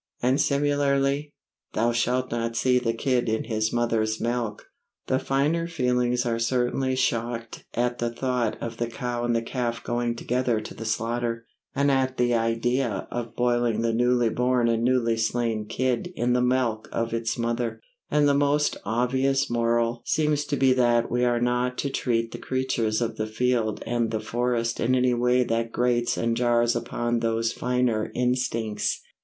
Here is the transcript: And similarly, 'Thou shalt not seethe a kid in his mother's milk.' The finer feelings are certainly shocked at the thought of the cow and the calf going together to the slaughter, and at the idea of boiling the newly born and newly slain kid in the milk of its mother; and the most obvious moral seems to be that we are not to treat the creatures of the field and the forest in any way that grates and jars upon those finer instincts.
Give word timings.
And 0.19 0.41
similarly, 0.41 1.31
'Thou 1.73 1.91
shalt 1.91 2.31
not 2.31 2.55
seethe 2.55 2.87
a 2.87 2.93
kid 2.93 3.29
in 3.29 3.43
his 3.43 3.71
mother's 3.71 4.19
milk.' 4.19 4.65
The 5.05 5.19
finer 5.19 5.67
feelings 5.67 6.25
are 6.25 6.39
certainly 6.39 6.95
shocked 6.95 7.65
at 7.75 7.99
the 7.99 8.09
thought 8.09 8.57
of 8.59 8.77
the 8.77 8.87
cow 8.87 9.23
and 9.23 9.35
the 9.35 9.43
calf 9.43 9.83
going 9.83 10.15
together 10.15 10.59
to 10.59 10.73
the 10.73 10.85
slaughter, 10.85 11.45
and 11.75 11.91
at 11.91 12.17
the 12.17 12.33
idea 12.33 13.07
of 13.11 13.35
boiling 13.35 13.81
the 13.83 13.93
newly 13.93 14.29
born 14.29 14.67
and 14.67 14.81
newly 14.83 15.17
slain 15.17 15.67
kid 15.67 16.11
in 16.15 16.33
the 16.33 16.41
milk 16.41 16.89
of 16.91 17.13
its 17.13 17.37
mother; 17.37 17.79
and 18.09 18.27
the 18.27 18.33
most 18.33 18.77
obvious 18.83 19.51
moral 19.51 20.01
seems 20.03 20.45
to 20.45 20.57
be 20.57 20.73
that 20.73 21.11
we 21.11 21.23
are 21.25 21.39
not 21.39 21.77
to 21.77 21.91
treat 21.91 22.31
the 22.31 22.39
creatures 22.39 23.01
of 23.01 23.17
the 23.17 23.27
field 23.27 23.83
and 23.85 24.09
the 24.09 24.19
forest 24.19 24.79
in 24.79 24.95
any 24.95 25.13
way 25.13 25.43
that 25.43 25.71
grates 25.71 26.17
and 26.17 26.35
jars 26.37 26.75
upon 26.75 27.19
those 27.19 27.53
finer 27.53 28.11
instincts. 28.15 28.99